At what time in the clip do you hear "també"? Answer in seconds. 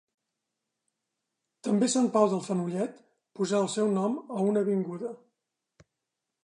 1.67-1.89